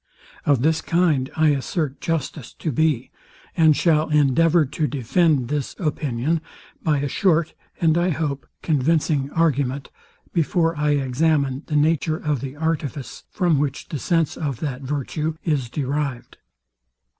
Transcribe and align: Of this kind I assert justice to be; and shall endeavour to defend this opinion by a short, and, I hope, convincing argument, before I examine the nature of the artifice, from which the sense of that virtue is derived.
Of 0.47 0.63
this 0.63 0.81
kind 0.81 1.29
I 1.35 1.49
assert 1.49 2.01
justice 2.01 2.53
to 2.55 2.71
be; 2.71 3.11
and 3.55 3.77
shall 3.77 4.09
endeavour 4.09 4.65
to 4.65 4.87
defend 4.87 5.47
this 5.47 5.75
opinion 5.77 6.41
by 6.81 6.97
a 7.01 7.07
short, 7.07 7.53
and, 7.79 7.95
I 7.95 8.09
hope, 8.09 8.47
convincing 8.63 9.29
argument, 9.29 9.91
before 10.33 10.75
I 10.75 10.93
examine 10.93 11.61
the 11.67 11.75
nature 11.75 12.17
of 12.17 12.41
the 12.41 12.55
artifice, 12.55 13.25
from 13.29 13.59
which 13.59 13.89
the 13.89 13.99
sense 13.99 14.37
of 14.37 14.59
that 14.61 14.81
virtue 14.81 15.35
is 15.43 15.69
derived. 15.69 16.39